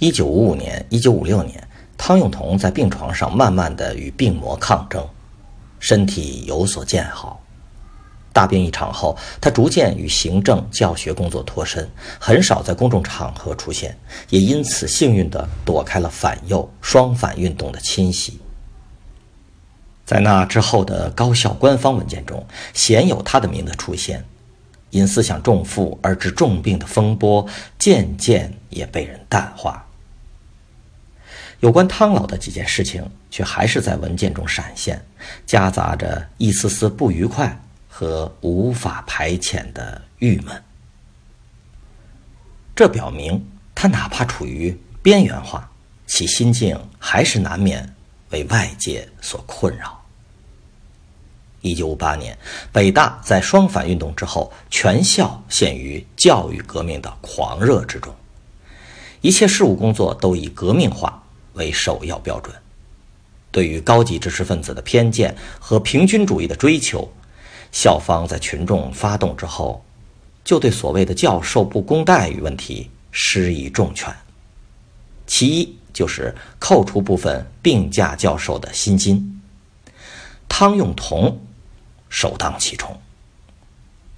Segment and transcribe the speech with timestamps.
[0.00, 1.62] 一九五五年、一九五六年，
[1.98, 5.06] 汤用彤在病床上慢慢的与病魔抗争，
[5.78, 7.38] 身体有所见好。
[8.32, 11.86] 大病一场后，他逐渐与行政、教学工作脱身，
[12.18, 13.94] 很少在公众场合出现，
[14.30, 18.40] 也因此幸运地躲开了反右、双反运动的侵袭。
[20.06, 24.24] 在那之后的高校官方文件中，鲜有他的名字出现。
[24.88, 27.46] 因思想重负而致重病的风波，
[27.78, 29.86] 渐渐也被人淡化。
[31.60, 35.04] 有关汤老的几件事情，却还是在文件中闪现，
[35.46, 40.62] 夹杂着一丝丝不愉快和无法排遣的郁闷。
[42.74, 45.70] 这表明，他哪怕处于边缘化，
[46.06, 47.94] 其心境还是难免
[48.30, 50.02] 为外界所困扰。
[51.60, 52.38] 一九五八年，
[52.72, 58.14] 北大在双反运动之后，全校陷于教育革命的狂热之中，
[59.20, 61.22] 一切事务工作都以革命化
[61.60, 62.52] 为首要标准。
[63.52, 67.08] 对于高级知识分子的偏见和平均主义的追求，
[67.70, 69.84] 校方在群众发动之后，
[70.42, 74.12] 就对所谓的教授不公待遇问题施以重拳。
[75.26, 79.40] 其一就是扣除部分病假教授的薪金。
[80.48, 81.38] 汤用彤。
[82.12, 83.00] 首当其冲。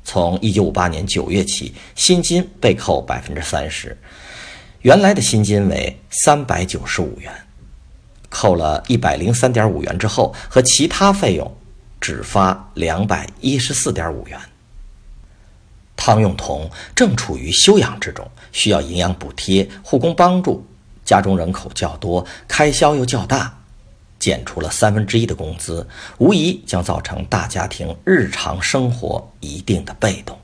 [0.03, 3.95] 从一九五八年九月起，薪金被扣百分之三十，
[4.83, 7.33] 原来的薪金为三百九十五元，
[8.29, 11.57] 扣了一百零三点五元之后，和其他费用
[12.01, 14.39] 只发两百一十四点五元。
[15.95, 20.67] 汤用彤正处于休养之中，需要营养补贴、护工帮助，
[21.05, 23.59] 家中人口较多，开销又较大。
[24.19, 25.87] 减除了三分之一的工资，
[26.19, 30.37] 无疑将造成大家庭日常生活一定的被动。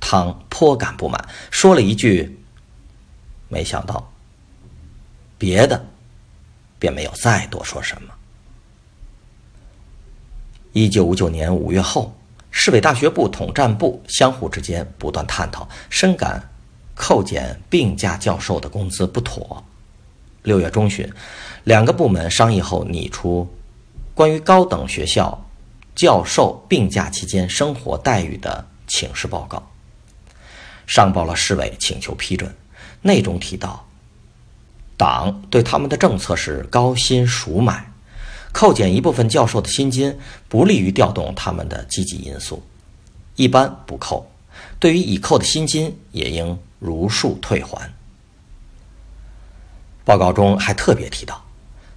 [0.00, 2.38] 汤颇感不满，说了一句
[3.52, 4.10] ：“没想到。”
[5.36, 5.84] 别的，
[6.78, 8.14] 便没有再多说什么。
[10.72, 12.16] 一九五九年五月后，
[12.50, 16.42] 市委大学部统战部相互之间不断探讨，深感
[16.94, 19.62] 扣减病假教授的工资不妥。
[20.44, 21.12] 六月中旬，
[21.64, 23.52] 两个部门商议后拟出
[24.14, 25.44] 关于高等学校
[25.94, 29.62] 教授病假期间生活待遇的请示报告，
[30.86, 32.54] 上报了市委请求批准。
[33.02, 33.84] 内中提到，
[34.96, 37.92] 党对他们的政策是高薪赎买，
[38.52, 40.16] 扣减一部分教授的薪金
[40.48, 42.62] 不利于调动他们的积极因素，
[43.36, 44.28] 一般不扣。
[44.78, 47.92] 对于已扣的薪金，也应如数退还。
[50.04, 51.44] 报告中还特别提到，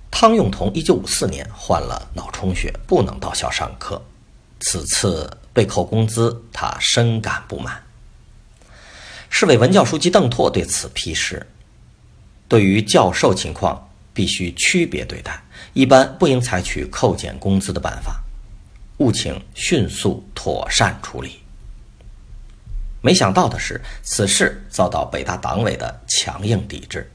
[0.10, 4.02] 汤用彤1954年患了脑充血，不能到校上课，
[4.62, 7.85] 此次被扣工资，他深感不满。
[9.38, 11.46] 市委文教书记邓拓对此批示：
[12.48, 15.38] 对于教授情况，必须区别对待，
[15.74, 18.24] 一般不应采取扣减工资的办法，
[19.00, 21.38] 务请迅速妥善处理。
[23.02, 27.12] 没想到的是，此事遭到北大党委的强硬抵制。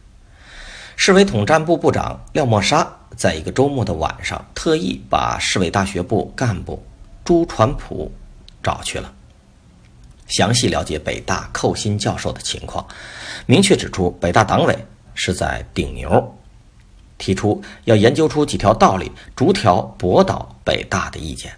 [0.96, 6.84] 市委统战部部长廖沫沙在一个周末的晚上，特意把市委大学部干部
[7.24, 8.12] 朱传普
[8.62, 9.10] 找去了，
[10.30, 12.86] 详细了解北大寇新教授的情况，
[13.44, 14.74] 明确指出北大党委
[15.14, 16.38] 是在顶牛，
[17.18, 21.52] 提出要研究出几条道理，逐条驳倒北大的意见，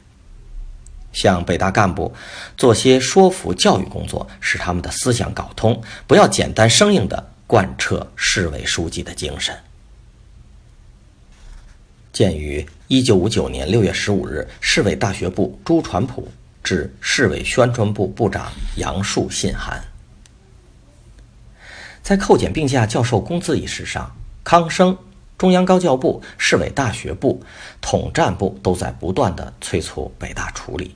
[1.12, 2.12] 向北大干部
[2.56, 7.28] 做些说服教育工作，使他们的思想搞通，不要简单生硬的。
[7.44, 9.54] 贯彻市委书记的精神。
[12.14, 16.26] 鉴于一九五九年六月十五日，市委大学部朱传普
[16.62, 19.82] 致市委宣传部部长杨树信函，
[22.02, 24.14] 在扣减病假教授工资一事上，
[24.44, 24.96] 康生、
[25.36, 27.42] 中央高教部、市委大学部、
[27.80, 30.94] 统战部都在不断的催促北大处理，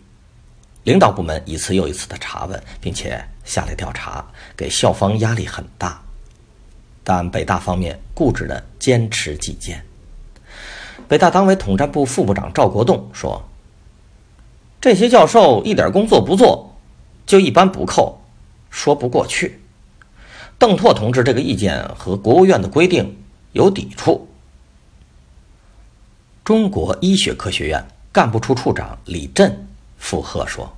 [0.84, 4.24] 领导部门一次又一次的查问，并且下来调查，
[4.56, 6.00] 给校方压力很大。
[7.02, 9.80] 但北大方面固执地坚持己见。
[11.06, 13.40] 北大党委统战部副部长赵国栋说
[14.80, 16.76] ：“这些教授一点工作不做，
[17.26, 18.20] 就一般不扣，
[18.70, 19.60] 说不过去。
[20.58, 23.16] 邓拓同志这个意见和国务院的规定
[23.52, 24.28] 有抵触。”
[26.44, 29.66] 中国医学科学院干部处处长李振
[29.98, 30.72] 附和说：“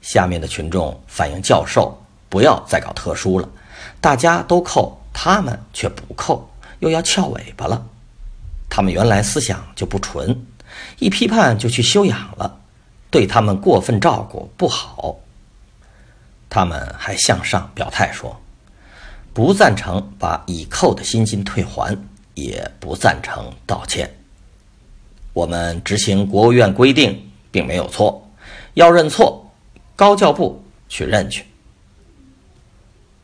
[0.00, 3.48] 下面的群众反映教授不要再搞特殊了，
[4.00, 6.48] 大家都扣，他们却不扣，
[6.78, 7.86] 又要翘尾巴了。”
[8.70, 10.44] 他们原来思想就不纯，
[10.98, 12.58] 一批判就去修养了，
[13.14, 15.14] 对他们过分照顾不好。
[16.50, 18.36] 他们还向上表态说，
[19.32, 21.96] 不赞成把已扣的薪金退还，
[22.34, 24.12] 也不赞成道歉。
[25.32, 28.28] 我们执行国务院规定并没有错，
[28.74, 29.48] 要认错，
[29.94, 31.44] 高教部去认去。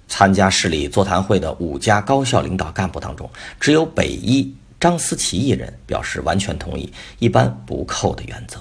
[0.07, 3.29] 参加市里座谈会的五家高校领导干部当中，
[3.59, 4.55] 只有北医。
[4.79, 8.59] 张思齐一人表示完全同意一般不扣的原则。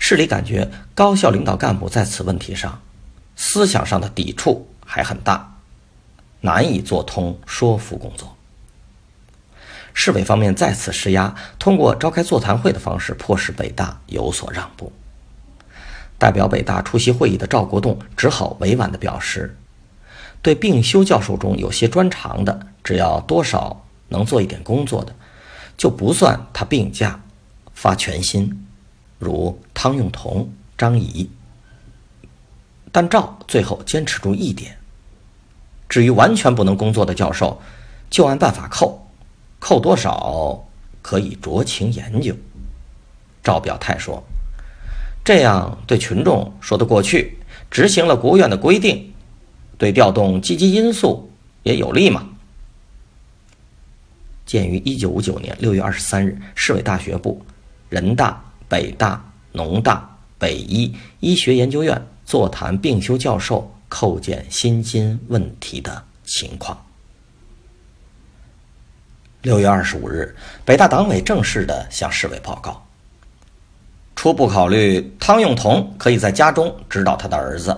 [0.00, 2.80] 市里感觉高校领导干部在此问题上
[3.36, 5.58] 思想上的抵触还很大，
[6.40, 8.36] 难以做通说服工作。
[9.94, 14.92] 市委方面再次施压，通过召开座谈会的方式迫使北大有所让步。
[16.18, 19.56] 代表北大出席会议的赵国栋只好委婉地表示，
[20.42, 23.84] 对病休教授中有些专长的，只要多少。
[24.12, 25.14] 能做一点工作的，
[25.76, 27.20] 就不算他病假
[27.74, 28.66] 发全薪，
[29.20, 31.30] 如汤用彤、张仪。
[32.90, 34.76] 但赵最后坚持住一点：
[35.88, 37.62] 至于完全不能工作的教授，
[38.10, 39.06] 就按办法扣，
[39.60, 40.66] 扣多少
[41.00, 42.34] 可以酌情研究。
[43.44, 44.24] 赵表态说
[45.24, 47.38] ：“这样对群众说得过去，
[47.70, 49.12] 执行了国务院的规定，
[49.78, 51.30] 对调动积极因素
[51.62, 52.28] 也有利嘛。”
[54.44, 57.46] 鉴于一九五九年六月二十三日，市委大学部、
[57.88, 59.22] 人大、北大、
[59.52, 60.08] 农大、
[60.38, 66.82] 北医医学研究院座谈并修教授扣减薪金问题的情况。
[69.42, 70.34] 六月二十五日，
[70.64, 72.82] 北大党委正式的向市委报告：
[74.14, 77.76] 初步考虑，汤用彤可以在家中指导他的儿子，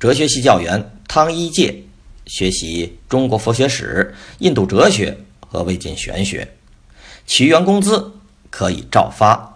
[0.00, 1.80] 哲学系教员汤一介
[2.26, 5.16] 学习中国佛学史、印度哲学。
[5.52, 6.50] 和魏晋玄学，
[7.26, 8.10] 其余员工资
[8.48, 9.51] 可以照发。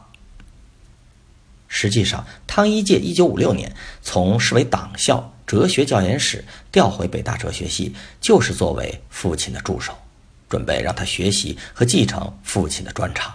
[1.78, 3.70] 实际上，汤一介一九五六年
[4.00, 6.43] 从市委党校哲学教研室
[6.73, 9.93] 调回北大哲学系，就是作为父亲的助手，
[10.49, 13.31] 准备让他学习和继承父亲的专长。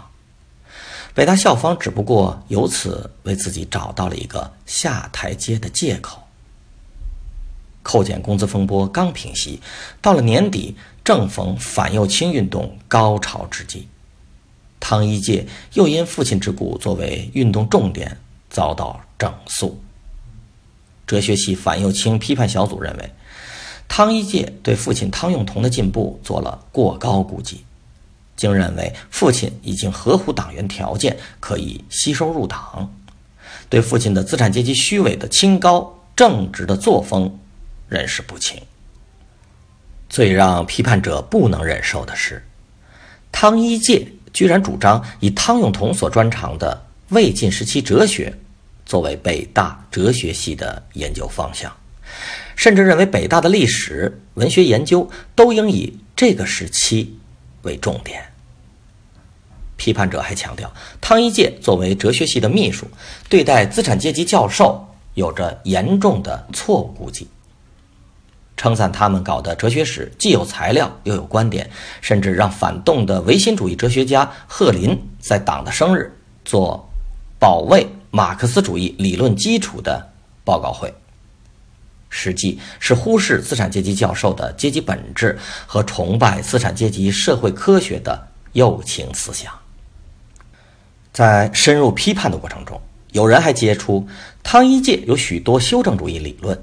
[1.13, 6.23] 北大校方只不过由此为自己找到了一个下台阶的借口。
[7.83, 9.61] 扣减工资风波刚平息，
[10.01, 10.75] 到了年底。
[11.03, 13.87] 正逢反右倾运动高潮之际，
[14.79, 18.19] 汤一介又因父亲之故作为运动重点
[18.51, 19.81] 遭到整肃。
[21.07, 23.11] 哲学系反右倾批判小组认为，
[23.87, 27.65] 汤一介对父亲汤用彤的进步做了过高估计，
[28.37, 32.93] 竟认为父亲已经合乎党员条件可以吸收入党，
[33.67, 37.37] 对父亲的资产阶级虚伪的清高正直的作风
[37.89, 38.61] 认识不清。
[40.07, 42.45] 最让批判者不能忍受的是，
[43.31, 48.33] 汤一介居然主张以汤用彤所专长的魏晋时期哲学
[48.85, 51.71] 作为北大哲学系的研究方向，
[52.55, 57.17] 甚至认为北大的历史文学研究都应以这个时期
[57.63, 58.23] 为重点。
[59.75, 62.87] 批判者还强调，汤一介作为哲学系的秘书，
[63.27, 67.27] 对待资产阶级教授有着严重的错误估计。
[68.55, 76.15] 称赞他们搞的哲学史既有材料又有观点，甚至让反动的唯心主义哲学家贺林在党的生日
[76.45, 76.87] 做
[77.41, 80.07] 保卫马克思主义理论基础的
[80.45, 80.93] 报告会，
[82.07, 89.51] 实际是忽视资产阶级教授的阶级本质和崇拜资产阶级社会科学的右倾思想。
[91.11, 92.79] 在深入批判的过程中，
[93.11, 94.07] 有人还揭出
[94.43, 96.55] 汤一介有许多修正主义理论。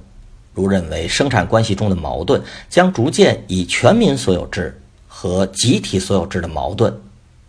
[0.54, 6.96] 如认为生产关系中的矛盾将逐渐以全民所有制和集体所有制的矛盾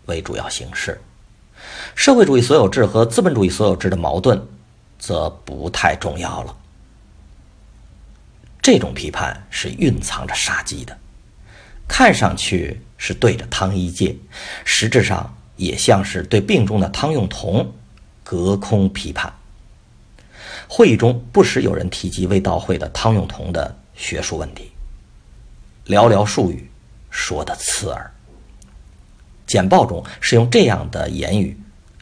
[0.06, 1.00] 为主要形式，
[2.00, 4.42] 社会主义所有制和资本主义所有制的矛盾
[4.98, 6.56] 则不太重要了。
[8.62, 10.96] 这种批判是蕴藏着杀机的，
[11.86, 14.16] 看上去是对着汤一介，
[14.64, 17.70] 实质上也像是对病中的汤用彤
[18.24, 19.30] 隔空批判。
[20.68, 24.72] 会议中不时有人提及未到会的汤用彤的学术问题，
[25.84, 26.66] 寥寥数语，
[27.10, 28.10] 说的刺耳。
[29.46, 31.54] 简报中是用这样的言语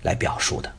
[0.03, 0.73] 来表述的：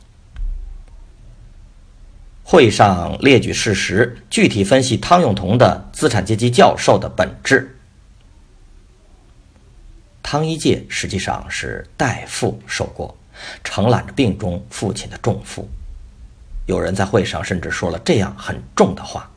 [2.42, 7.76] 会上列举事实，具体分析汤用彤的资产阶级教授的本质。
[10.22, 13.16] 汤一介实际上是代父受过，
[13.64, 15.68] 承揽着病中父亲的重负。
[16.66, 19.28] 有人在会上甚至说了这样很重的话：“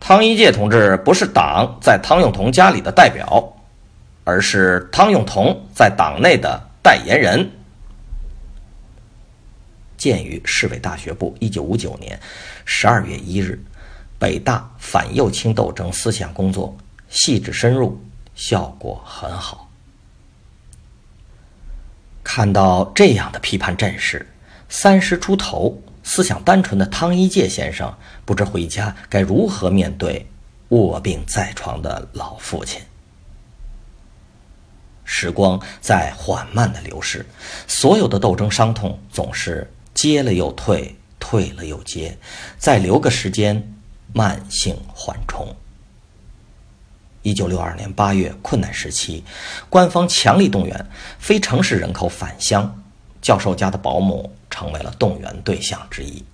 [0.00, 3.52] 汤一介同志不是党在汤用彤家里的代表，
[4.24, 7.50] 而是汤用彤在党内的代言人。”
[10.02, 12.18] 鉴于市委大学部一九五九年
[12.64, 13.56] 十二月一日
[14.18, 16.76] 北大反右倾斗争思想工作
[17.08, 17.96] 细致深入。
[18.34, 19.70] 效果很好。
[22.24, 24.26] 看到这样的批判阵势，
[24.70, 27.94] 三十出头、思想单纯的汤一介先生
[28.24, 30.26] 不知回家该如何面对
[30.70, 32.80] 卧病在床的老父亲。
[35.04, 37.24] 时光在缓慢的流逝，
[37.68, 42.18] 所有的斗争伤痛总是接了又退，退了又接，
[42.58, 43.74] 再留个时间，
[44.12, 45.54] 慢性缓冲。
[47.22, 49.22] 一九六二年八月，困难时期，
[49.68, 50.86] 官方强力动员
[51.18, 52.82] 非城市人口返乡，
[53.20, 56.24] 教授家的保姆成为了动员对象之一。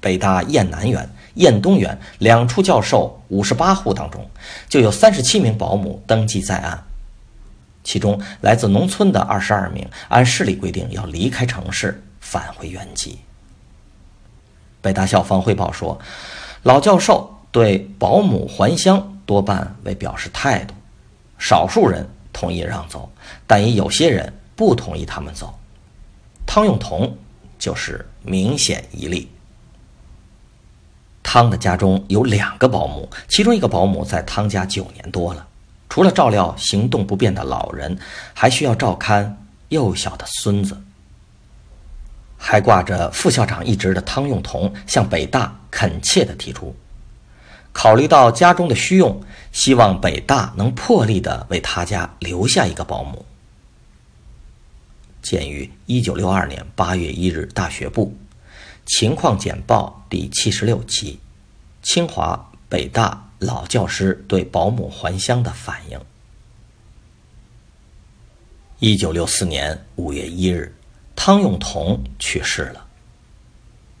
[0.00, 4.30] 北大雁南园、雁东园两处教授五十八户当中，
[4.68, 6.84] 就有三十七名保姆登记在案，
[7.82, 13.18] 其中来自农村的二十二名按市里规定要离开城市返回原籍。
[14.82, 15.98] 北大校方汇报说，
[16.62, 19.14] 老教授对保姆还乡。
[19.28, 20.72] 多半为表示态度，
[21.38, 23.12] 少数人同意让走，
[23.46, 25.52] 但也有些人不同意他们走。
[26.46, 27.14] 汤用彤
[27.58, 29.30] 就是明显一例。
[31.22, 35.46] 汤的家中有两个保姆，其中一个保姆在汤家九年多了，
[35.90, 37.98] 除了照料行动不便的老人，
[38.32, 40.74] 还需要照看幼小的孙子。
[42.50, 46.74] 还挂着副校长一职的汤用彤向北大恳切地提出。
[47.74, 53.26] 考虑到家中的需用，希望北大能破例的为他家留下一个保姆。
[55.20, 58.16] 鉴于一九六二年八月一日大学部
[58.86, 61.20] 情况简报第七十六期，
[61.82, 66.00] 清华、北大老教师对保姆还乡的反应。
[68.78, 70.74] 一九六四年五月一日，
[71.18, 72.86] 汤永同去世了。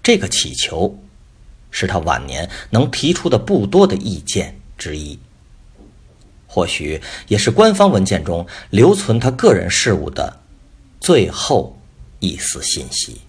[0.02, 0.96] 这个乞求。
[1.70, 5.18] 是他晚年能提出的不多的意见之一，
[6.46, 6.98] 或许
[7.28, 10.40] 也是官方文件中留存他个人事务的
[10.98, 11.78] 最后
[12.20, 13.20] 一丝信息。